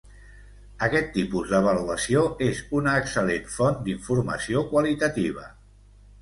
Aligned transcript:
Aquest 0.85 1.11
tipus 1.17 1.51
d'avaluació 1.51 2.23
és 2.45 2.61
una 2.79 2.95
excel·lent 3.03 3.45
font 3.57 3.79
d'informació 3.89 4.65
qualitativa. 4.73 5.47